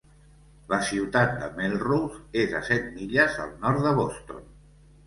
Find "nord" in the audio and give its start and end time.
3.67-3.89